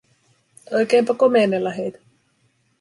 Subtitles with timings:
[0.71, 1.99] Oikeinpa komennella heitä.